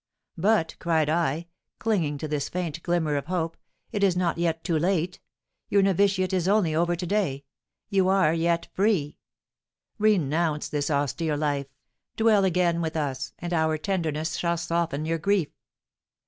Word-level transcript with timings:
"But," 0.39 0.75
cried 0.79 1.09
I, 1.09 1.45
clinging 1.77 2.17
to 2.17 2.27
this 2.27 2.49
faint 2.49 2.81
glimmer 2.81 3.17
of 3.17 3.27
hope, 3.27 3.55
"it 3.91 4.03
is 4.03 4.17
not 4.17 4.39
yet 4.39 4.63
too 4.63 4.79
late; 4.79 5.19
your 5.69 5.83
novitiate 5.83 6.33
is 6.33 6.47
only 6.47 6.73
over 6.73 6.95
to 6.95 7.05
day; 7.05 7.43
you 7.87 8.07
are 8.09 8.33
yet 8.33 8.67
free. 8.73 9.19
Renounce 9.99 10.69
this 10.69 10.89
austere 10.89 11.37
life, 11.37 11.67
dwell 12.15 12.43
again 12.45 12.81
with 12.81 12.97
us, 12.97 13.33
and 13.37 13.53
our 13.53 13.77
tenderness 13.77 14.37
shall 14.37 14.57
soften 14.57 15.05
your 15.05 15.19
grief." 15.19 15.49